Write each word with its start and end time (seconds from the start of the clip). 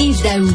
Yves 0.00 0.22
Daou. 0.22 0.48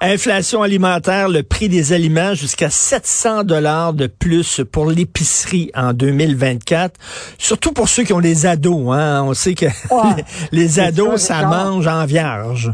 Inflation 0.00 0.62
alimentaire, 0.62 1.28
le 1.28 1.44
prix 1.44 1.68
des 1.68 1.92
aliments 1.92 2.34
jusqu'à 2.34 2.68
700 2.68 3.44
dollars 3.44 3.92
de 3.92 4.08
plus 4.08 4.60
pour 4.72 4.86
l'épicerie 4.86 5.70
en 5.76 5.92
2024. 5.92 6.98
Surtout 7.38 7.72
pour 7.72 7.88
ceux 7.88 8.02
qui 8.02 8.12
ont 8.12 8.20
des 8.20 8.44
ados, 8.46 8.92
hein. 8.92 9.22
On 9.24 9.34
sait 9.34 9.54
que 9.54 9.66
les, 10.52 10.80
ados, 10.80 11.20
ça 11.20 11.46
mange 11.46 11.86
en 11.86 12.06
vierge. 12.06 12.72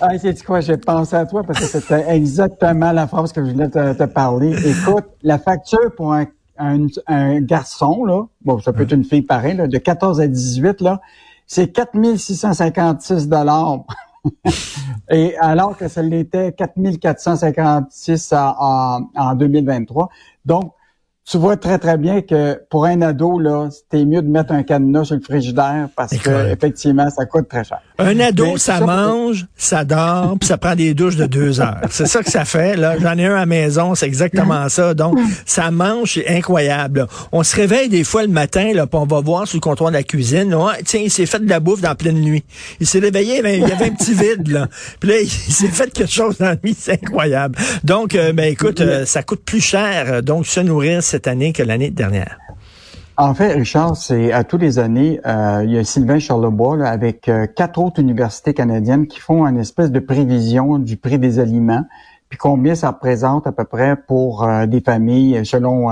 Ah, 0.00 0.16
c'est 0.18 0.42
quoi? 0.42 0.60
J'ai 0.60 0.78
pensé 0.78 1.16
à 1.16 1.26
toi 1.26 1.42
parce 1.42 1.60
que 1.60 1.66
c'était 1.66 2.08
exactement 2.08 2.92
la 2.92 3.06
phrase 3.06 3.32
que 3.32 3.44
je 3.44 3.50
voulais 3.50 3.68
te, 3.68 4.04
parler. 4.04 4.54
Écoute, 4.64 5.04
la 5.22 5.38
facture 5.38 5.94
pour 5.96 6.14
un, 6.14 7.40
garçon, 7.40 8.06
là, 8.06 8.22
bon, 8.42 8.58
ça 8.60 8.72
peut 8.72 8.84
être 8.84 8.94
une 8.94 9.04
fille 9.04 9.22
pareille, 9.22 9.56
là, 9.56 9.66
de 9.66 9.76
14 9.78 10.20
à 10.20 10.26
18, 10.26 10.80
là, 10.80 11.00
c'est 11.48 11.72
4656 11.72 13.26
dollars 13.28 13.80
Et 15.10 15.36
alors 15.38 15.76
que 15.76 15.88
ça 15.88 16.02
l'était 16.02 16.52
4456 16.52 18.32
en, 18.34 19.08
en 19.16 19.34
2023. 19.34 20.08
Donc, 20.44 20.72
tu 21.30 21.36
vois 21.36 21.56
très, 21.56 21.78
très 21.78 21.98
bien 21.98 22.22
que 22.22 22.58
pour 22.70 22.86
un 22.86 23.02
ado, 23.02 23.38
là, 23.38 23.68
c'était 23.70 24.04
mieux 24.06 24.22
de 24.22 24.28
mettre 24.28 24.52
un 24.52 24.62
cadenas 24.62 25.04
sur 25.04 25.16
le 25.16 25.20
frigidaire 25.20 25.88
parce 25.94 26.16
que 26.16 26.52
effectivement, 26.52 27.10
ça 27.10 27.26
coûte 27.26 27.48
très 27.48 27.64
cher. 27.64 27.80
Un 27.98 28.18
ado, 28.18 28.56
ça, 28.56 28.80
mange, 28.80 29.46
ça 29.54 29.84
dort, 29.84 30.36
puis 30.40 30.48
ça 30.48 30.56
prend 30.56 30.74
des 30.74 30.94
douches 30.94 31.16
de 31.16 31.26
deux 31.26 31.60
heures. 31.60 31.80
C'est 31.90 32.06
ça 32.06 32.22
que 32.22 32.30
ça 32.30 32.46
fait. 32.46 32.76
Là, 32.76 32.98
j'en 32.98 33.18
ai 33.18 33.26
un 33.26 33.34
à 33.34 33.40
la 33.40 33.46
maison, 33.46 33.94
c'est 33.94 34.06
exactement 34.06 34.68
ça. 34.70 34.94
Donc, 34.94 35.18
ça 35.44 35.70
mange, 35.70 36.14
c'est 36.14 36.28
incroyable. 36.28 37.06
On 37.32 37.42
se 37.42 37.54
réveille 37.54 37.90
des 37.90 38.04
fois 38.04 38.22
le 38.22 38.28
matin, 38.28 38.72
là, 38.72 38.86
puis 38.86 38.98
on 38.98 39.04
va 39.04 39.20
voir 39.20 39.46
sur 39.46 39.56
le 39.56 39.60
comptoir 39.60 39.90
de 39.90 39.96
la 39.96 40.04
cuisine. 40.04 40.56
tiens, 40.86 41.00
il 41.00 41.10
s'est 41.10 41.26
fait 41.26 41.40
de 41.40 41.48
la 41.50 41.60
bouffe 41.60 41.82
dans 41.82 41.94
pleine 41.94 42.20
nuit. 42.20 42.44
Il 42.80 42.86
s'est 42.86 43.00
réveillé, 43.00 43.42
mais 43.42 43.58
il 43.58 43.68
y 43.68 43.72
avait 43.72 43.86
un 43.86 43.94
petit 43.94 44.14
vide, 44.14 44.48
là. 44.48 44.68
Puis 44.98 45.10
là, 45.10 45.20
il 45.20 45.28
s'est 45.28 45.68
fait 45.68 45.92
quelque 45.92 46.12
chose 46.12 46.38
dans 46.38 46.46
la 46.46 46.56
nuit, 46.64 46.76
c'est 46.78 46.92
incroyable. 46.92 47.58
Donc, 47.84 48.14
euh, 48.14 48.32
ben 48.32 48.50
écoute, 48.50 48.80
euh, 48.80 49.04
ça 49.04 49.22
coûte 49.22 49.42
plus 49.44 49.60
cher. 49.60 50.22
Donc, 50.22 50.46
se 50.46 50.60
nourrir, 50.60 51.02
année 51.26 51.52
que 51.52 51.62
l'année 51.62 51.90
dernière? 51.90 52.38
En 53.20 53.34
fait, 53.34 53.52
Richard, 53.52 53.96
c'est 53.96 54.32
à 54.32 54.44
tous 54.44 54.58
les 54.58 54.78
années, 54.78 55.20
euh, 55.26 55.62
il 55.64 55.72
y 55.72 55.78
a 55.78 55.82
Sylvain 55.82 56.20
Charlebois 56.20 56.86
avec 56.86 57.28
euh, 57.28 57.46
quatre 57.48 57.80
autres 57.80 58.00
universités 58.00 58.54
canadiennes 58.54 59.08
qui 59.08 59.18
font 59.18 59.44
une 59.44 59.58
espèce 59.58 59.90
de 59.90 59.98
prévision 59.98 60.78
du 60.78 60.96
prix 60.96 61.18
des 61.18 61.40
aliments, 61.40 61.84
puis 62.28 62.38
combien 62.38 62.76
ça 62.76 62.90
représente 62.90 63.48
à 63.48 63.50
peu 63.50 63.64
près 63.64 63.96
pour 63.96 64.44
euh, 64.44 64.66
des 64.66 64.80
familles, 64.80 65.44
selon, 65.44 65.88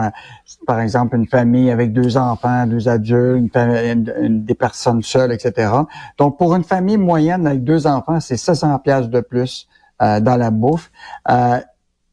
par 0.69 0.79
exemple, 0.79 1.17
une 1.17 1.27
famille 1.27 1.73
avec 1.73 1.93
deux 1.93 2.17
enfants, 2.17 2.65
deux 2.69 2.89
adultes, 2.89 3.59
des 3.59 4.55
personnes 4.55 5.03
seules, 5.03 5.33
etc. 5.33 5.69
Donc, 6.19 6.39
pour 6.39 6.55
une 6.55 6.63
famille 6.63 6.97
moyenne 6.97 7.45
avec 7.49 7.65
deux 7.65 7.89
enfants, 7.89 8.21
c'est 8.21 8.37
700 8.37 8.79
pièces 8.79 9.09
de 9.09 9.21
plus 9.21 9.67
dans 9.99 10.37
la 10.39 10.53
bouffe. 10.53 10.93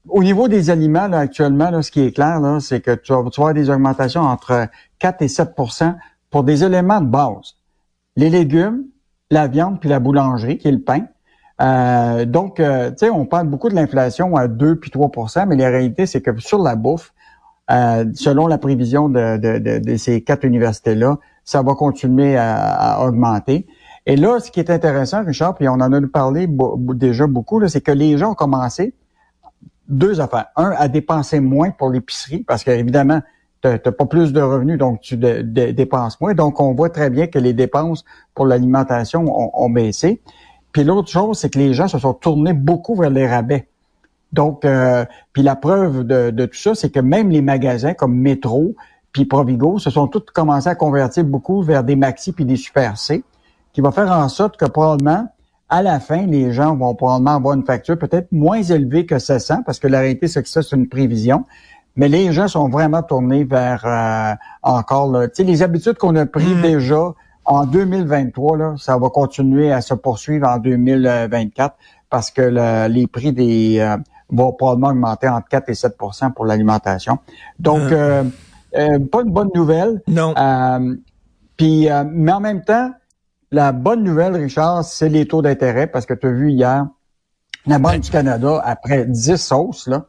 Au 0.09 0.21
niveau 0.21 0.47
des 0.47 0.69
aliments, 0.69 1.07
là, 1.07 1.19
actuellement, 1.19 1.69
là, 1.69 1.81
ce 1.81 1.89
qui 1.89 2.01
est 2.01 2.11
clair, 2.11 2.41
c'est 2.59 2.81
que 2.81 2.91
tu 2.91 3.13
vas, 3.13 3.19
avoir 3.19 3.53
des 3.53 3.69
augmentations 3.69 4.21
entre 4.21 4.67
4 4.99 5.21
et 5.21 5.27
7% 5.27 5.95
pour 6.29 6.43
des 6.43 6.63
éléments 6.63 6.99
de 6.99 7.07
base. 7.07 7.55
Les 8.17 8.29
légumes, 8.29 8.83
la 9.31 9.47
viande, 9.47 9.79
puis 9.79 9.89
la 9.89 9.99
boulangerie, 9.99 10.57
qui 10.57 10.67
est 10.67 10.71
le 10.71 10.81
pain. 10.81 11.05
Euh, 11.61 12.25
donc, 12.25 12.59
euh, 12.59 12.89
tu 12.89 13.05
sais, 13.05 13.09
on 13.09 13.25
parle 13.25 13.47
beaucoup 13.47 13.69
de 13.69 13.75
l'inflation 13.75 14.35
à 14.35 14.47
2 14.47 14.75
puis 14.77 14.89
3% 14.89 15.47
mais 15.47 15.55
la 15.55 15.69
réalité, 15.69 16.05
c'est 16.05 16.21
que 16.21 16.37
sur 16.39 16.61
la 16.61 16.75
bouffe, 16.75 17.13
euh, 17.71 18.05
selon 18.13 18.47
la 18.47 18.57
prévision 18.57 19.07
de, 19.07 19.37
de, 19.37 19.79
de, 19.79 19.95
ces 19.97 20.21
quatre 20.21 20.43
universités-là, 20.43 21.17
ça 21.45 21.61
va 21.61 21.75
continuer 21.75 22.35
à, 22.37 23.05
augmenter. 23.05 23.67
Et 24.05 24.17
là, 24.17 24.39
ce 24.39 24.51
qui 24.51 24.59
est 24.59 24.69
intéressant, 24.69 25.23
Richard, 25.23 25.55
puis 25.55 25.69
on 25.69 25.73
en 25.73 25.93
a 25.93 26.01
parlé 26.07 26.47
déjà 26.95 27.25
beaucoup, 27.25 27.65
c'est 27.67 27.79
que 27.79 27.91
les 27.91 28.17
gens 28.17 28.31
ont 28.31 28.35
commencé 28.35 28.93
deux 29.87 30.21
affaires. 30.21 30.47
Un, 30.55 30.71
à 30.77 30.87
dépenser 30.87 31.39
moins 31.39 31.71
pour 31.71 31.89
l'épicerie, 31.89 32.43
parce 32.43 32.63
qu'évidemment, 32.63 33.21
tu 33.61 33.69
n'as 33.69 33.77
pas 33.77 34.05
plus 34.05 34.33
de 34.33 34.41
revenus, 34.41 34.77
donc 34.77 35.01
tu 35.01 35.15
dépenses 35.17 36.19
moins. 36.19 36.33
Donc, 36.33 36.59
on 36.59 36.73
voit 36.73 36.89
très 36.89 37.09
bien 37.09 37.27
que 37.27 37.39
les 37.39 37.53
dépenses 37.53 38.03
pour 38.33 38.45
l'alimentation 38.45 39.25
ont, 39.27 39.69
baissé. 39.69 40.21
Puis 40.71 40.83
l'autre 40.83 41.09
chose, 41.09 41.37
c'est 41.39 41.49
que 41.49 41.59
les 41.59 41.73
gens 41.73 41.87
se 41.87 41.99
sont 41.99 42.13
tournés 42.13 42.53
beaucoup 42.53 42.95
vers 42.95 43.09
les 43.09 43.27
rabais. 43.27 43.67
Donc, 44.33 44.65
euh, 44.65 45.05
puis 45.31 45.43
la 45.43 45.55
preuve 45.55 46.03
de, 46.03 46.45
tout 46.45 46.57
ça, 46.57 46.75
c'est 46.75 46.89
que 46.89 46.99
même 46.99 47.29
les 47.29 47.41
magasins 47.41 47.93
comme 47.93 48.15
Métro 48.15 48.75
puis 49.11 49.25
Provigo 49.25 49.77
se 49.77 49.91
sont 49.91 50.07
tous 50.07 50.25
commencés 50.33 50.69
à 50.69 50.75
convertir 50.75 51.23
beaucoup 51.23 51.61
vers 51.61 51.83
des 51.83 51.95
Maxi 51.95 52.31
puis 52.31 52.45
des 52.45 52.55
Super 52.55 52.97
C, 52.97 53.23
qui 53.71 53.79
va 53.79 53.91
faire 53.91 54.11
en 54.11 54.27
sorte 54.27 54.57
que 54.57 54.65
probablement 54.65 55.27
à 55.73 55.81
la 55.81 55.99
fin, 55.99 56.27
les 56.27 56.53
gens 56.53 56.75
vont 56.75 56.93
probablement 56.93 57.35
avoir 57.35 57.55
une 57.55 57.65
facture 57.65 57.97
peut-être 57.97 58.31
moins 58.31 58.61
élevée 58.61 59.07
que 59.07 59.17
700 59.17 59.63
parce 59.65 59.79
que 59.79 59.87
la 59.87 60.01
réalité, 60.01 60.27
c'est 60.27 60.43
que 60.43 60.47
ça, 60.47 60.61
c'est 60.61 60.75
une 60.75 60.87
prévision. 60.87 61.45
Mais 61.95 62.09
les 62.09 62.31
gens 62.31 62.47
sont 62.47 62.69
vraiment 62.69 63.01
tournés 63.01 63.43
vers 63.43 63.83
euh, 63.83 64.35
encore 64.61 65.11
là, 65.11 65.27
les 65.35 65.63
habitudes 65.63 65.97
qu'on 65.97 66.15
a 66.15 66.27
prises 66.27 66.57
mm. 66.57 66.61
déjà 66.61 67.13
en 67.45 67.65
2023, 67.65 68.57
là, 68.57 68.75
ça 68.77 68.99
va 68.99 69.09
continuer 69.09 69.71
à 69.71 69.81
se 69.81 69.95
poursuivre 69.95 70.47
en 70.47 70.59
2024 70.59 71.75
parce 72.11 72.29
que 72.29 72.87
les 72.87 73.07
prix 73.07 73.33
des 73.33 73.79
euh, 73.79 73.97
vont 74.29 74.53
probablement 74.53 74.89
augmenter 74.89 75.27
entre 75.27 75.47
4 75.47 75.69
et 75.69 75.73
7% 75.73 76.33
pour 76.33 76.45
l'alimentation. 76.45 77.17
Donc, 77.59 77.81
mm. 77.81 77.93
euh, 77.93 78.23
euh, 78.77 78.99
pas 79.11 79.23
une 79.23 79.31
bonne 79.31 79.49
nouvelle. 79.55 80.03
Non. 80.07 80.35
Puis, 81.57 81.87
mais 82.11 82.31
en 82.31 82.39
même 82.39 82.63
temps, 82.63 82.91
la 83.53 83.71
bonne 83.71 84.03
nouvelle, 84.03 84.35
Richard, 84.35 84.83
c'est 84.83 85.09
les 85.09 85.27
taux 85.27 85.43
d'intérêt, 85.43 85.85
parce 85.85 86.07
que 86.07 86.15
tu 86.15 86.27
as 86.27 86.31
vu 86.31 86.51
hier, 86.51 86.87
la 87.67 87.77
Banque 87.77 87.99
du 87.99 88.09
Canada, 88.09 88.59
après 88.65 89.05
10 89.05 89.51
hausses, 89.51 89.87
là, 89.87 90.07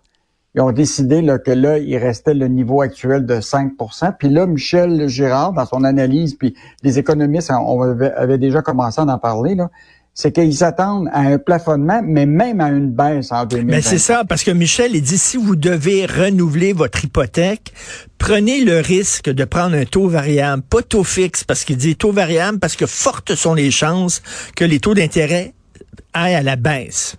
ils 0.54 0.62
ont 0.62 0.72
décidé 0.72 1.20
que 1.44 1.50
là, 1.50 1.78
il 1.78 1.96
restait 1.98 2.32
le 2.32 2.48
niveau 2.48 2.80
actuel 2.80 3.26
de 3.26 3.34
5% 3.34 4.12
Puis 4.18 4.28
là, 4.30 4.46
Michel 4.46 5.08
Girard, 5.08 5.52
dans 5.52 5.66
son 5.66 5.84
analyse, 5.84 6.34
puis 6.34 6.54
les 6.82 6.98
économistes 6.98 7.50
on 7.50 7.82
avait, 7.82 8.38
déjà 8.38 8.62
commencé 8.62 9.00
à 9.00 9.04
en 9.04 9.18
parler, 9.18 9.56
là, 9.56 9.68
c'est 10.14 10.32
qu'ils 10.32 10.54
s'attendent 10.54 11.08
à 11.12 11.20
un 11.20 11.38
plafonnement, 11.38 12.00
mais 12.04 12.24
même 12.24 12.60
à 12.60 12.68
une 12.68 12.90
baisse 12.90 13.32
en 13.32 13.44
2020. 13.46 13.68
Mais 13.68 13.82
c'est 13.82 13.98
ça, 13.98 14.24
parce 14.24 14.44
que 14.44 14.52
Michel, 14.52 14.94
il 14.94 15.02
dit, 15.02 15.18
si 15.18 15.36
vous 15.36 15.56
devez 15.56 16.06
renouveler 16.06 16.72
votre 16.72 17.04
hypothèque, 17.04 17.72
prenez 18.16 18.64
le 18.64 18.78
risque 18.78 19.28
de 19.28 19.44
prendre 19.44 19.74
un 19.74 19.84
taux 19.84 20.08
variable, 20.08 20.62
pas 20.62 20.82
taux 20.82 21.02
fixe, 21.02 21.42
parce 21.42 21.64
qu'il 21.64 21.76
dit 21.76 21.96
taux 21.96 22.12
variable, 22.12 22.60
parce 22.60 22.76
que 22.76 22.86
fortes 22.86 23.34
sont 23.34 23.54
les 23.54 23.72
chances 23.72 24.22
que 24.54 24.64
les 24.64 24.78
taux 24.78 24.94
d'intérêt 24.94 25.52
aillent 26.12 26.36
à 26.36 26.42
la 26.42 26.54
baisse. 26.54 27.16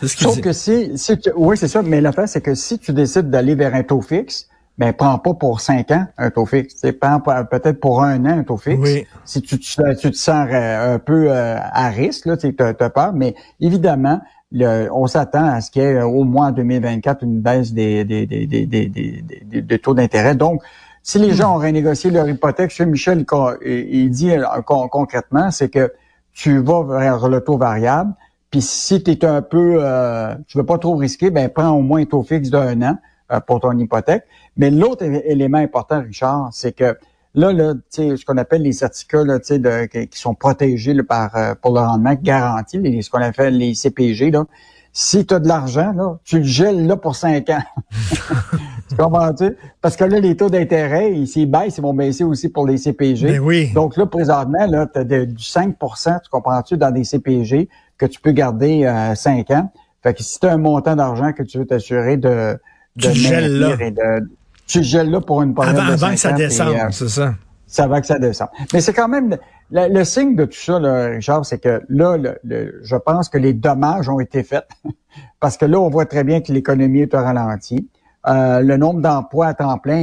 Sauf 0.00 0.40
que 0.40 0.52
si, 0.52 0.92
si 0.96 1.12
oui, 1.34 1.56
c'est 1.58 1.68
ça, 1.68 1.82
mais 1.82 2.00
l'affaire, 2.00 2.28
c'est 2.28 2.40
que 2.40 2.54
si 2.54 2.78
tu 2.78 2.92
décides 2.92 3.28
d'aller 3.28 3.56
vers 3.56 3.74
un 3.74 3.82
taux 3.82 4.00
fixe, 4.00 4.46
ben 4.78 4.92
prends 4.92 5.18
pas 5.18 5.34
pour 5.34 5.60
cinq 5.60 5.90
ans 5.90 6.06
un 6.16 6.30
taux 6.30 6.46
fixe. 6.46 6.84
Prends 7.00 7.20
peut-être 7.20 7.80
pour 7.80 8.02
un 8.02 8.24
an 8.24 8.38
un 8.38 8.44
taux 8.44 8.56
fixe. 8.56 9.06
Si 9.24 9.42
tu, 9.42 9.58
tu, 9.58 9.76
te 10.10 10.16
sens 10.16 10.48
euh, 10.50 10.94
un 10.94 10.98
peu 10.98 11.26
euh, 11.28 11.58
à 11.60 11.88
risque, 11.88 12.26
là, 12.26 12.36
tu 12.36 12.54
as, 12.58 12.90
peur, 12.90 13.12
mais 13.12 13.34
évidemment, 13.60 14.20
on 14.52 15.06
s'attend 15.06 15.44
à 15.44 15.60
ce 15.60 15.70
qu'il 15.70 15.82
y 15.82 15.84
ait 15.84 15.96
euh, 15.96 16.06
au 16.06 16.24
moins 16.24 16.48
en 16.48 16.52
2024 16.52 17.22
une 17.24 17.40
baisse 17.40 17.72
des, 17.72 18.04
des, 18.04 18.26
des, 18.26 18.46
des, 18.46 19.62
des 19.62 19.78
taux 19.78 19.94
d'intérêt. 19.94 20.34
Donc, 20.34 20.62
si 21.02 21.18
les 21.18 21.32
gens 21.32 21.56
ont 21.56 21.58
renégocié 21.58 22.10
leur 22.10 22.28
hypothèque, 22.28 22.70
chez 22.70 22.86
Michel, 22.86 23.24
il 23.64 24.10
dit 24.10 24.32
concrètement, 24.66 25.50
c'est 25.50 25.68
que 25.68 25.92
tu 26.32 26.58
vas 26.58 26.82
vers 26.82 27.28
le 27.28 27.40
taux 27.40 27.58
variable, 27.58 28.14
puis 28.50 28.62
si 28.62 29.02
tu 29.02 29.12
es 29.12 29.24
un 29.24 29.42
peu, 29.42 29.78
euh, 29.80 30.34
tu 30.48 30.58
veux 30.58 30.66
pas 30.66 30.78
trop 30.78 30.96
risquer, 30.96 31.30
ben 31.30 31.48
prends 31.48 31.70
au 31.70 31.82
moins 31.82 32.00
un 32.00 32.04
taux 32.04 32.22
fixe 32.22 32.50
d'un 32.50 32.82
an 32.82 32.96
pour 33.46 33.60
ton 33.60 33.76
hypothèque. 33.78 34.24
Mais 34.56 34.70
l'autre 34.70 35.04
élément 35.04 35.58
important, 35.58 36.02
Richard, 36.02 36.50
c'est 36.52 36.72
que 36.72 36.96
là, 37.34 37.52
là 37.52 37.74
ce 37.90 38.24
qu'on 38.24 38.36
appelle 38.36 38.62
les 38.62 38.72
certificats 38.72 39.24
là, 39.24 39.38
de, 39.38 39.86
qui 39.86 40.18
sont 40.18 40.34
protégés 40.34 40.94
par 41.02 41.36
euh, 41.36 41.54
pour 41.60 41.74
le 41.74 41.80
rendement 41.80 42.14
garanti, 42.14 42.78
les, 42.78 43.02
ce 43.02 43.10
qu'on 43.10 43.22
appelle 43.22 43.56
les 43.56 43.74
CPG, 43.74 44.30
là, 44.30 44.44
si 44.92 45.24
tu 45.24 45.34
as 45.34 45.38
de 45.38 45.46
l'argent, 45.46 45.92
là, 45.92 46.18
tu 46.24 46.38
le 46.38 46.44
gèles 46.44 46.86
là 46.86 46.96
pour 46.96 47.14
cinq 47.14 47.48
ans. 47.50 47.62
tu 48.88 48.96
comprends-tu? 48.96 49.56
Parce 49.80 49.96
que 49.96 50.04
là, 50.04 50.18
les 50.18 50.36
taux 50.36 50.50
d'intérêt, 50.50 51.12
ils 51.12 51.46
baissent, 51.46 51.78
ils 51.78 51.82
vont 51.82 51.94
baisser 51.94 52.24
aussi 52.24 52.48
pour 52.48 52.66
les 52.66 52.76
CPG. 52.76 53.26
Ben 53.28 53.40
oui. 53.40 53.72
Donc 53.72 53.96
là, 53.96 54.06
présentement, 54.06 54.66
là, 54.66 54.88
tu 54.92 54.98
as 54.98 55.04
du 55.04 55.34
5% 55.36 56.20
tu 56.22 56.30
comprends-tu, 56.30 56.76
dans 56.76 56.90
des 56.90 57.04
CPG 57.04 57.68
que 57.98 58.06
tu 58.06 58.20
peux 58.20 58.32
garder 58.32 58.84
euh, 58.84 59.14
5 59.14 59.50
ans. 59.52 59.70
Fait 60.02 60.14
que 60.14 60.22
si 60.22 60.40
tu 60.40 60.46
as 60.46 60.52
un 60.52 60.56
montant 60.56 60.96
d'argent 60.96 61.32
que 61.32 61.42
tu 61.42 61.58
veux 61.58 61.66
t'assurer 61.66 62.16
de, 62.16 62.58
de 62.96 63.08
tu 63.08 63.14
gèles 63.14 63.58
là. 63.58 63.76
Et 63.80 63.90
de, 63.90 64.30
tu 64.66 64.82
gèles 64.82 65.10
là 65.10 65.20
pour 65.20 65.42
une 65.42 65.54
période 65.54 65.76
avant, 65.76 65.88
de 65.88 65.92
avant 65.92 66.10
que 66.10 66.16
ça 66.16 66.32
descende, 66.32 66.74
euh, 66.74 66.88
c'est 66.90 67.08
ça. 67.08 67.34
Ça 67.66 67.86
va 67.86 68.00
que 68.00 68.06
ça 68.06 68.18
descende. 68.18 68.48
Mais 68.72 68.80
c'est 68.80 68.92
quand 68.92 69.08
même 69.08 69.36
le, 69.70 70.04
signe 70.04 70.34
de 70.34 70.44
tout 70.44 70.58
ça, 70.58 70.78
là, 70.80 71.06
Richard, 71.06 71.44
c'est 71.46 71.58
que 71.58 71.82
là, 71.88 72.16
je 72.44 72.96
pense 72.96 73.28
que 73.28 73.38
les 73.38 73.52
dommages 73.52 74.08
ont 74.08 74.18
été 74.18 74.42
faits 74.42 74.68
parce 75.40 75.56
que 75.56 75.66
là, 75.66 75.78
on 75.78 75.88
voit 75.88 76.06
très 76.06 76.24
bien 76.24 76.40
que 76.40 76.52
l'économie 76.52 77.02
est 77.02 77.14
au 77.14 77.18
ralenti. 77.18 77.88
Euh, 78.26 78.60
le 78.60 78.76
nombre 78.76 79.00
d'emplois 79.00 79.46
à 79.46 79.54
temps 79.54 79.78
plein, 79.78 80.00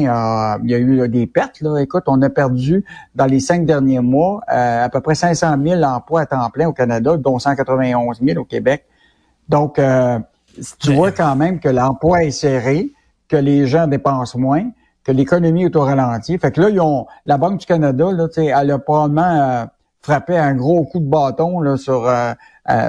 il 0.64 0.70
y 0.70 0.74
a 0.74 0.80
eu 0.80 1.08
des 1.08 1.28
pertes. 1.28 1.62
Là. 1.62 1.78
Écoute, 1.80 2.04
on 2.08 2.22
a 2.22 2.30
perdu 2.30 2.84
dans 3.14 3.26
les 3.26 3.40
cinq 3.40 3.66
derniers 3.66 4.00
mois 4.00 4.42
euh, 4.52 4.86
à 4.86 4.90
peu 4.90 5.02
près 5.02 5.14
500 5.14 5.56
000 5.64 5.84
emplois 5.84 6.22
à 6.22 6.26
temps 6.26 6.50
plein 6.50 6.68
au 6.68 6.74
Canada, 6.74 7.18
dont 7.18 7.38
191 7.38 8.20
000 8.22 8.40
au 8.40 8.46
Québec. 8.46 8.86
Donc, 9.50 9.78
euh, 9.78 10.20
tu 10.80 10.94
vois 10.94 11.12
quand 11.12 11.36
même 11.36 11.60
que 11.60 11.70
l'emploi 11.70 12.24
est 12.24 12.32
serré, 12.32 12.92
que 13.28 13.36
les 13.36 13.68
gens 13.68 13.88
dépensent 13.88 14.38
moins, 14.38 14.70
que 15.04 15.12
l'économie 15.12 15.66
est 15.66 15.76
au 15.76 15.82
ralenti. 15.82 16.38
Fait 16.38 16.52
que 16.52 16.62
là, 16.62 16.70
ils 16.70 16.80
ont 16.80 17.08
la 17.26 17.38
Banque 17.38 17.60
du 17.60 17.66
Canada, 17.66 18.12
là, 18.12 18.28
elle 18.36 18.72
a 18.72 18.80
probablement 18.80 19.68
frappé 20.02 20.38
un 20.38 20.56
gros 20.56 20.86
coup 20.86 21.00
de 21.00 21.10
bâton 21.10 21.60
là, 21.60 21.78
sur, 21.78 22.10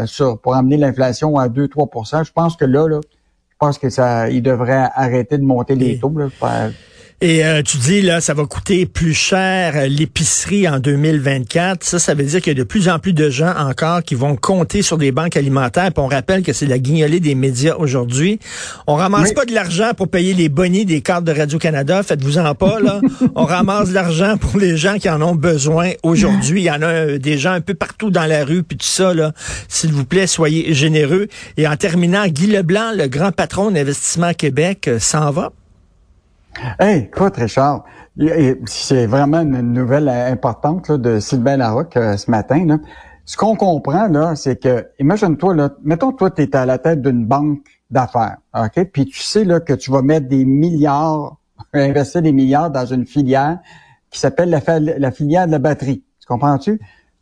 sur 0.07 0.41
pour 0.41 0.55
amener 0.55 0.77
l'inflation 0.77 1.37
à 1.37 1.49
2-3% 1.49 2.25
Je 2.25 2.33
pense 2.33 2.57
que 2.57 2.65
là, 2.65 2.87
là 2.87 3.01
je 3.03 3.57
pense 3.67 3.79
que 3.79 3.91
ça, 3.91 4.31
il 4.31 4.43
devrait 4.43 4.89
arrêter 4.95 5.37
de 5.37 5.43
monter 5.43 5.75
les 5.75 5.99
taux. 5.99 6.13
Là, 6.17 6.29
et 7.21 7.45
euh, 7.45 7.63
tu 7.63 7.79
dis, 7.79 8.01
là, 8.01 8.21
ça 8.21 8.33
va 8.33 8.45
coûter 8.45 8.87
plus 8.87 9.13
cher 9.13 9.73
euh, 9.75 9.89
l'épicerie 9.89 10.69
en 10.69 10.79
2024. 10.79 11.83
Ça, 11.83 11.99
ça 11.99 12.15
veut 12.15 12.23
dire 12.23 12.41
qu'il 12.41 12.53
y 12.53 12.57
a 12.57 12.59
de 12.59 12.63
plus 12.63 12.89
en 12.89 13.01
plus 13.01 13.13
de 13.13 13.29
gens 13.29 13.53
encore 13.57 14.05
qui 14.05 14.15
vont 14.15 14.37
compter 14.37 14.83
sur 14.83 14.99
des 14.99 15.11
banques 15.11 15.37
alimentaires. 15.37 15.93
Puis 15.93 16.01
on 16.01 16.07
rappelle 16.07 16.45
que 16.45 16.53
c'est 16.53 16.67
la 16.67 16.79
guignolée 16.79 17.19
des 17.19 17.35
médias 17.35 17.75
aujourd'hui. 17.75 18.39
On 18.87 18.95
ramasse 18.95 19.33
pas 19.33 19.47
de 19.47 19.53
l'argent 19.53 19.95
pour 19.97 20.07
payer 20.07 20.33
les 20.33 20.49
bonnies 20.49 20.85
des 20.85 21.01
cartes 21.01 21.25
de 21.25 21.33
Radio-Canada. 21.33 22.05
Faites-vous-en 22.05 22.55
pas, 22.55 22.79
là. 22.83 23.01
on 23.35 23.45
ramasse 23.47 23.89
de 23.89 23.95
l'argent 23.95 24.37
pour 24.37 24.57
les 24.57 24.77
gens 24.77 24.99
qui 24.99 25.11
en 25.11 25.21
ont 25.21 25.35
besoin 25.35 25.91
aujourd'hui. 26.05 26.61
Il 26.61 26.67
y 26.67 26.71
en 26.71 26.83
a 26.83 26.87
euh, 26.87 27.19
des 27.19 27.37
gens 27.37 27.51
un 27.51 27.61
peu 27.61 27.75
partout 27.75 28.13
dans 28.13 28.27
la 28.27 28.45
rue, 28.45 28.63
puis 28.63 28.79
tout 28.79 28.87
ça, 28.87 29.13
là. 29.13 29.33
S'il 29.67 29.93
vous 29.93 30.05
plaît, 30.05 30.29
soyez 30.29 30.73
généreux. 30.73 31.27
Et 31.57 31.67
en 31.67 31.75
terminant, 31.75 32.29
Guy 32.29 32.47
Leblanc, 32.47 32.93
le 32.95 33.09
grand 33.09 33.33
patron 33.33 33.73
d'Investissement 33.73 34.35
Québec, 34.35 34.89
s'en 35.01 35.33
va. 35.33 35.51
Hey, 36.81 37.03
écoute, 37.05 37.37
Richard, 37.37 37.85
c'est 38.67 39.07
vraiment 39.07 39.43
une 39.43 39.73
nouvelle 39.73 40.09
importante 40.09 40.91
de 40.91 41.21
Sylvain 41.21 41.57
Larocque 41.57 41.97
euh, 41.97 42.17
ce 42.17 42.29
matin. 42.31 42.79
Ce 43.25 43.37
qu'on 43.37 43.55
comprend, 43.55 44.35
c'est 44.35 44.57
que, 44.61 44.89
imagine-toi, 44.99 45.71
mettons, 45.85 46.13
toi, 46.13 46.31
tu 46.33 46.43
es 46.43 46.57
à 46.57 46.67
la 46.67 46.79
tête 46.79 47.01
d'une 47.01 47.27
banque 47.27 47.61
d'affaires, 47.91 48.39
OK? 48.57 48.91
Puis 48.93 49.07
tu 49.07 49.21
sais 49.21 49.45
là, 49.45 49.61
que 49.61 49.73
tu 49.73 49.93
vas 49.93 50.03
mettre 50.03 50.27
des 50.27 50.45
milliards, 50.45 51.37
investir 51.73 52.23
des 52.23 52.33
milliards 52.33 52.71
dans 52.73 52.87
une 52.87 53.07
filière 53.07 53.59
qui 54.11 54.19
s'appelle 54.19 54.51
la, 54.51 55.11
filière 55.13 55.47
de 55.47 55.53
la 55.53 55.59
batterie. 55.61 56.03
Tu 56.21 56.27
comprends-tu? 56.27 56.81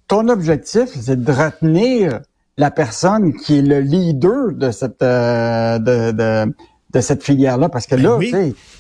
Ton 0.09 0.29
objectif, 0.29 0.88
c'est 0.99 1.23
de 1.23 1.33
retenir 1.33 2.21
la 2.56 2.71
personne 2.71 3.35
qui 3.35 3.59
est 3.59 3.62
le 3.62 3.81
leader 3.81 4.53
de 4.53 4.71
cette 4.71 5.03
euh, 5.03 5.79
de 5.79 6.55
de 6.96 7.00
cette 7.00 7.22
filière-là. 7.22 7.69
Parce 7.69 7.87
que 7.87 7.94
ben 7.94 8.02
là, 8.02 8.19
tu 8.20 8.31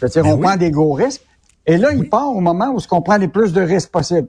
sais, 0.08 0.22
ben 0.22 0.32
on 0.32 0.38
prend 0.38 0.56
des 0.56 0.70
gros 0.70 0.92
risques. 0.92 1.22
Et 1.66 1.76
là, 1.76 1.92
il 1.92 2.08
part 2.08 2.30
au 2.30 2.40
moment 2.40 2.74
où 2.74 2.78
on 2.90 3.02
prend 3.02 3.16
les 3.16 3.28
plus 3.28 3.52
de 3.52 3.60
risques 3.60 3.90
possibles. 3.90 4.28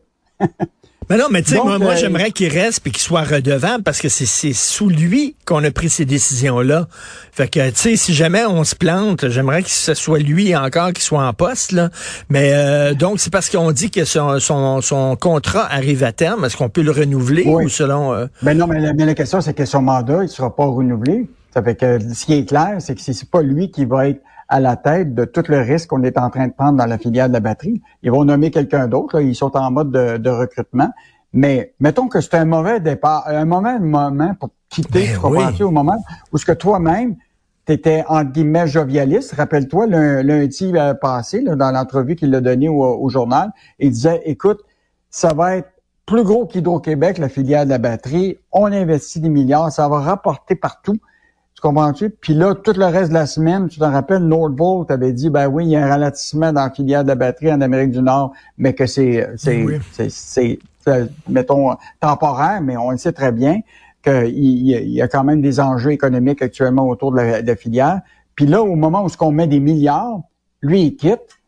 Mais 1.10 1.16
non, 1.16 1.28
mais 1.32 1.42
tu 1.42 1.52
sais, 1.52 1.64
moi, 1.64 1.80
moi 1.80 1.94
euh, 1.94 1.96
j'aimerais 1.96 2.32
qu'il 2.32 2.52
reste 2.52 2.86
et 2.86 2.90
qu'il 2.90 3.02
soit 3.02 3.24
redevable 3.24 3.82
parce 3.82 4.02
que 4.02 4.10
c'est 4.10 4.52
sous 4.52 4.90
lui 4.90 5.38
qu'on 5.46 5.64
a 5.64 5.72
pris 5.72 5.90
ces 5.90 6.04
décisions-là. 6.04 6.88
Fait 7.32 7.48
que, 7.48 7.70
tu 7.70 7.76
sais, 7.76 7.96
si 7.96 8.14
jamais 8.14 8.46
on 8.46 8.66
se 8.66 8.76
plante, 8.76 9.30
j'aimerais 9.30 9.64
que 9.64 9.70
ce 9.70 9.94
soit 9.94 10.20
lui 10.20 10.54
encore 10.54 10.92
qui 10.92 11.02
soit 11.02 11.26
en 11.26 11.32
poste, 11.32 11.72
là. 11.72 11.92
Mais 12.30 12.52
euh, 12.54 12.94
donc, 12.94 13.22
c'est 13.22 13.32
parce 13.32 13.50
qu'on 13.50 13.72
dit 13.72 13.90
que 13.90 14.04
son, 14.04 14.42
son, 14.42 14.82
son, 14.82 15.16
contrat 15.16 15.66
arrive 15.72 16.04
à 16.04 16.12
terme. 16.12 16.44
Est-ce 16.44 16.58
qu'on 16.58 16.68
peut 16.68 16.82
le 16.82 16.92
renouveler 16.92 17.46
ou 17.46 17.70
selon... 17.70 18.14
Euh... 18.14 18.26
Ben 18.42 18.58
non, 18.58 18.68
mais 18.68 18.82
la, 18.82 18.92
mais 18.92 19.06
la 19.06 19.14
question, 19.14 19.40
c'est 19.40 19.54
que 19.54 19.64
son 19.64 19.82
mandat, 19.82 20.24
il 20.24 20.30
sera 20.30 20.54
pas 20.54 20.66
renouvelé. 20.66 21.30
Ça 21.58 21.64
fait 21.64 21.74
que 21.74 22.14
ce 22.14 22.24
qui 22.28 22.36
est 22.36 22.46
clair, 22.46 22.76
c'est 22.78 22.94
que 22.94 23.02
c'est 23.02 23.32
pas 23.32 23.42
lui 23.42 23.72
qui 23.72 23.84
va 23.86 24.10
être 24.10 24.22
à 24.48 24.60
la 24.60 24.76
tête 24.76 25.16
de 25.16 25.26
tout 25.26 25.42
le 25.48 25.60
risque 25.60 25.90
qu'on 25.90 26.04
est 26.04 26.20
en 26.20 26.30
train 26.30 26.46
de 26.46 26.54
prendre 26.54 26.78
dans 26.78 26.86
la 26.86 27.00
filière 27.00 27.30
de 27.30 27.34
la 27.34 27.40
batterie. 27.40 27.82
Ils 28.04 28.12
vont 28.12 28.26
nommer 28.26 28.52
quelqu'un 28.52 28.88
d'autre. 28.88 29.20
Ils 29.20 29.34
sont 29.34 29.58
en 29.58 29.72
mode 29.72 29.90
de, 29.90 30.30
recrutement. 30.30 30.92
Mais 31.34 31.74
mettons 31.80 32.10
que 32.10 32.22
c'est 32.22 32.36
un 32.36 32.46
mauvais 32.46 32.80
départ, 32.80 33.24
un 33.26 33.46
mauvais 33.46 33.80
moment 33.80 34.36
pour 34.40 34.52
quitter, 34.70 35.10
ben 35.20 35.66
au 35.66 35.72
moment 35.72 35.98
où 36.32 36.38
ce 36.38 36.46
que 36.46 36.52
toi-même, 36.52 37.16
tu 37.66 37.74
étais 37.74 38.04
entre 38.08 38.34
guillemets 38.34 38.68
jovialiste. 38.68 39.34
Rappelle-toi, 39.34 39.88
lundi 39.88 40.72
euh, 40.76 40.94
passé, 40.94 41.42
dans 41.42 41.72
l'entrevue 41.72 42.16
qu'il 42.16 42.36
a 42.36 42.40
donnée 42.40 42.70
au, 42.70 42.84
au, 42.84 43.10
journal, 43.10 43.50
il 43.80 43.90
disait, 43.90 44.22
écoute, 44.26 44.60
ça 45.10 45.34
va 45.34 45.56
être 45.56 45.70
plus 46.06 46.24
gros 46.24 46.46
qu'Hydro-Québec, 46.46 47.18
la 47.18 47.30
filière 47.30 47.66
de 47.66 47.72
la 47.72 47.80
batterie. 47.80 48.38
On 48.52 48.66
investit 48.66 49.22
des 49.22 49.30
milliards, 49.30 49.72
ça 49.72 49.90
va 49.90 50.02
rapporter 50.02 50.54
partout. 50.54 51.00
Tu 51.58 51.62
comprends-tu? 51.62 52.12
Puis 52.12 52.36
là, 52.36 52.54
tout 52.54 52.74
le 52.78 52.86
reste 52.86 53.10
de 53.10 53.16
la 53.16 53.26
semaine, 53.26 53.68
tu 53.68 53.80
t'en 53.80 53.92
rappelles, 53.92 54.22
Nordvolt 54.22 54.92
avait 54.92 55.12
dit, 55.12 55.32
ben 55.32 55.48
oui, 55.48 55.66
il 55.66 55.72
y 55.72 55.76
a 55.76 55.84
un 55.84 55.90
ralentissement 55.90 56.54
dans 56.54 56.62
la 56.62 56.70
filière 56.70 57.02
de 57.02 57.08
la 57.08 57.16
batterie 57.16 57.52
en 57.52 57.62
Amérique 57.62 57.90
du 57.90 58.02
Nord, 58.04 58.32
mais 58.60 58.76
que 58.76 58.86
c'est, 58.86 59.28
c'est, 59.38 59.66
c'est, 60.12 60.60
mettons, 61.28 61.76
temporaire, 62.00 62.62
mais 62.62 62.78
on 62.78 62.92
le 62.92 62.98
sait 62.98 63.12
très 63.12 63.32
bien 63.32 63.62
qu'il 64.04 64.68
y, 64.68 65.02
a 65.02 65.08
quand 65.08 65.24
même 65.24 65.42
des 65.42 65.60
enjeux 65.60 65.94
économiques 65.94 66.44
actuellement 66.44 66.88
autour 66.88 67.12
de 67.12 67.18
la, 67.18 67.42
de 67.42 67.48
la 67.48 67.56
filière. 67.56 68.02
Puis 68.36 68.46
là, 68.46 68.62
au 68.62 68.76
moment 68.76 69.04
où 69.04 69.10
ce 69.10 69.18
qu'on 69.18 69.32
met 69.32 69.48
des 69.48 69.60
milliards, 69.60 70.22
lui, 70.62 70.84
il 70.84 70.96
quitte, 70.96 71.40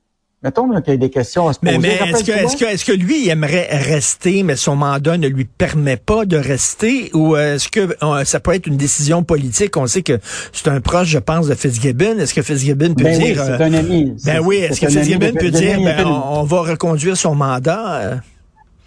Mettons 0.42 0.70
qu'il 0.82 0.94
y 0.94 0.96
a 0.96 0.98
des 0.98 1.10
questions 1.10 1.50
à 1.50 1.54
se 1.54 1.60
poser. 1.60 1.78
Mais, 1.80 1.96
est-ce 1.96 2.24
que, 2.24 2.32
est-ce 2.32 2.56
que, 2.56 2.64
est-ce 2.64 2.86
que 2.86 2.94
lui, 2.94 3.26
il 3.26 3.30
aimerait 3.30 3.68
rester, 3.72 4.44
mais 4.44 4.56
son 4.56 4.78
mandat 4.78 5.18
ne 5.18 5.28
lui 5.28 5.44
permet 5.44 5.98
pas 5.98 6.24
de 6.24 6.38
rester, 6.38 7.12
ou 7.14 7.36
est-ce 7.36 7.68
que 7.68 7.90
euh, 8.02 8.24
ça 8.24 8.40
peut 8.40 8.54
être 8.54 8.66
une 8.66 8.78
décision 8.78 9.22
politique? 9.22 9.76
On 9.76 9.86
sait 9.86 10.02
que 10.02 10.18
c'est 10.54 10.70
un 10.70 10.80
proche, 10.80 11.10
je 11.10 11.20
pense, 11.20 11.48
de 11.48 11.56
Fitzgibbon. 11.56 12.20
Est-ce 12.20 12.34
que 12.34 12.42
Fitzgibbon 12.42 12.94
peut 12.94 13.04
ben 13.04 13.20
dire... 13.20 13.38
Oui, 13.38 13.54
c'est 13.58 13.64
un 13.64 13.74
ami. 13.74 14.16
Ben 14.26 14.40
oui, 14.40 14.58
est-ce 14.58 14.80
que 14.80 14.88
Fitzgibbon 14.88 15.34
peut 15.38 15.52
dire, 15.52 15.82
ben, 15.82 16.06
on, 16.06 16.44
va 16.44 16.62
reconduire 16.62 17.18
son 17.18 17.36
mandat? 17.36 18.00
Euh? 18.00 18.16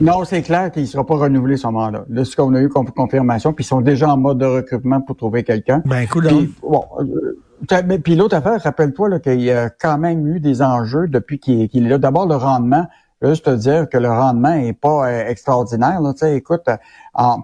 Non, 0.01 0.25
c'est 0.25 0.41
clair 0.41 0.73
qu'il 0.73 0.85
ne 0.85 0.89
sera 0.89 1.05
pas 1.05 1.17
renouvelé 1.17 1.59
son 1.59 1.73
mandat. 1.73 2.07
Là, 2.09 2.25
ce 2.25 2.35
qu'on 2.35 2.55
a 2.55 2.63
eu 2.63 2.71
comme 2.71 2.91
confirmation, 2.91 3.53
puis 3.53 3.63
ils 3.63 3.69
sont 3.69 3.83
déjà 3.83 4.09
en 4.09 4.17
mode 4.17 4.39
de 4.39 4.47
recrutement 4.47 5.03
pour 5.03 5.17
trouver 5.17 5.45
quelqu'un. 5.45 5.83
Ben, 5.85 6.07
cool. 6.09 6.49
Bon, 6.63 6.85
euh, 6.99 7.39
mais 7.87 7.99
puis 7.99 8.17
l'autre 8.17 8.37
affaire, 8.37 8.61
rappelle-toi 8.61 9.21
qu'il 9.21 9.41
y 9.41 9.51
a 9.51 9.71
quand 9.71 9.99
même 9.99 10.27
eu 10.27 10.41
des 10.41 10.63
enjeux 10.63 11.09
depuis 11.09 11.39
qu'il 11.39 11.63
est 11.63 11.89
là. 11.89 11.99
D'abord, 11.99 12.27
le 12.27 12.37
rendement. 12.37 12.87
Juste 13.23 13.45
te 13.45 13.55
dire 13.55 13.89
que 13.89 13.99
le 13.99 14.11
rendement 14.11 14.53
est 14.53 14.73
pas 14.73 15.07
euh, 15.07 15.29
extraordinaire. 15.29 16.01
Là. 16.01 16.13
écoute, 16.33 16.69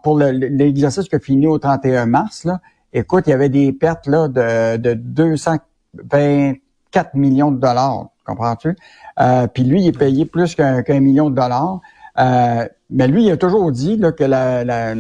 pour 0.03 0.19
l'exercice 0.19 1.09
qui 1.09 1.15
a 1.15 1.21
fini 1.21 1.47
au 1.47 1.61
31 1.61 2.07
mars, 2.07 2.45
là, 2.45 2.61
écoute, 2.93 3.29
il 3.29 3.31
y 3.31 3.33
avait 3.33 3.49
des 3.49 3.73
pertes 3.73 4.09
là, 4.09 4.27
de, 4.27 4.77
de 4.77 4.95
224 4.95 7.15
millions 7.15 7.53
de 7.53 7.61
dollars. 7.61 8.09
Comprends-tu? 8.25 8.77
Euh, 9.21 9.47
puis 9.47 9.63
lui, 9.63 9.83
il 9.83 9.87
est 9.87 9.99
payé 9.99 10.27
plus 10.27 10.57
qu'un 10.57 11.01
million 11.01 11.31
de 11.31 11.37
dollars. 11.37 11.81
Euh, 12.19 12.67
mais 12.91 13.07
lui, 13.07 13.27
il 13.27 13.31
a 13.31 13.37
toujours 13.37 13.71
dit 13.71 13.97
là, 13.97 14.11
que 14.11 14.25
la, 14.25 14.65
la 14.65 14.97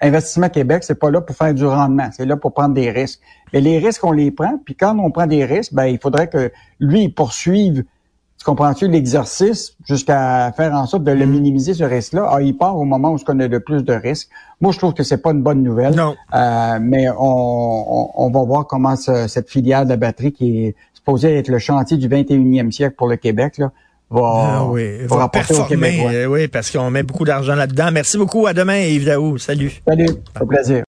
Investissement 0.00 0.48
Québec, 0.48 0.84
c'est 0.84 0.98
pas 0.98 1.10
là 1.10 1.20
pour 1.20 1.34
faire 1.34 1.54
du 1.54 1.64
rendement, 1.64 2.08
c'est 2.12 2.26
là 2.26 2.36
pour 2.36 2.52
prendre 2.52 2.74
des 2.74 2.90
risques. 2.90 3.20
Mais 3.52 3.60
les 3.60 3.78
risques, 3.78 4.04
on 4.04 4.12
les 4.12 4.30
prend, 4.30 4.58
puis 4.64 4.74
quand 4.74 4.98
on 4.98 5.10
prend 5.10 5.26
des 5.26 5.44
risques, 5.44 5.72
ben 5.72 5.86
il 5.86 5.98
faudrait 5.98 6.28
que 6.28 6.52
lui 6.80 7.04
il 7.04 7.14
poursuive, 7.14 7.84
tu 8.38 8.44
comprends-tu, 8.44 8.88
l'exercice 8.88 9.74
jusqu'à 9.86 10.52
faire 10.52 10.74
en 10.74 10.86
sorte 10.86 11.04
de 11.04 11.12
le 11.12 11.26
mm. 11.26 11.30
minimiser 11.30 11.74
ce 11.74 11.84
risque-là. 11.84 12.28
Ah, 12.30 12.42
il 12.42 12.56
part 12.56 12.76
au 12.76 12.84
moment 12.84 13.12
où 13.12 13.18
on 13.26 13.40
a 13.40 13.48
le 13.48 13.60
plus 13.60 13.82
de 13.84 13.94
risques. 13.94 14.28
Moi, 14.60 14.72
je 14.72 14.78
trouve 14.78 14.92
que 14.92 15.02
c'est 15.02 15.22
pas 15.22 15.30
une 15.30 15.42
bonne 15.42 15.62
nouvelle. 15.62 15.94
Non. 15.94 16.14
Euh, 16.34 16.78
mais 16.80 17.08
on, 17.18 18.10
on, 18.14 18.30
va 18.30 18.44
voir 18.44 18.66
comment 18.66 18.96
cette 18.96 19.48
filière 19.48 19.86
de 19.86 19.96
batterie 19.96 20.32
qui 20.32 20.66
est 20.66 20.76
supposée 20.92 21.38
être 21.38 21.48
le 21.48 21.58
chantier 21.58 21.96
du 21.96 22.08
21e 22.08 22.70
siècle 22.70 22.96
pour 22.96 23.08
le 23.08 23.16
Québec, 23.16 23.56
là, 23.56 23.72
va, 24.10 24.20
ah 24.22 24.64
oui, 24.66 24.98
va, 25.06 25.28
performer. 25.28 26.26
oui, 26.26 26.48
parce 26.48 26.70
qu'on 26.70 26.90
met 26.90 27.02
beaucoup 27.02 27.24
d'argent 27.24 27.54
là-dedans. 27.54 27.90
Merci 27.92 28.18
beaucoup. 28.18 28.46
À 28.46 28.52
demain, 28.52 28.78
Yves 28.78 29.06
Daou. 29.06 29.38
Salut. 29.38 29.82
Salut. 29.86 30.08
Au 30.40 30.46
plaisir. 30.46 30.84